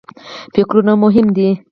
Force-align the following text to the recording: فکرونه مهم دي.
فکرونه 0.55 0.93
مهم 1.03 1.25
دي. 1.35 1.49